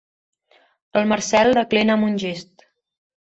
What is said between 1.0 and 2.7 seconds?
El Marcel declina amb un gest.